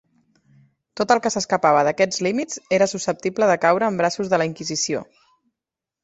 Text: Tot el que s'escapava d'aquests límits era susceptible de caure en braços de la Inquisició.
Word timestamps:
Tot 0.99 1.11
el 1.15 1.19
que 1.25 1.31
s'escapava 1.33 1.83
d'aquests 1.87 2.23
límits 2.27 2.57
era 2.77 2.87
susceptible 2.93 3.49
de 3.51 3.57
caure 3.67 3.89
en 3.91 3.99
braços 4.01 4.33
de 4.33 4.41
la 4.43 4.47
Inquisició. 4.53 5.03